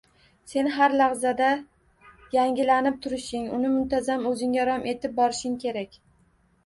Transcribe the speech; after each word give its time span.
Sen 0.51 0.69
har 0.75 0.95
lahzada 1.01 1.49
yangilanib 2.35 2.97
turishing, 3.03 3.45
uni 3.59 3.71
muntazam 3.77 4.27
o'zingga 4.31 4.67
rom 4.71 4.89
etib 4.95 5.15
borishing 5.21 5.59
kerak 5.67 6.01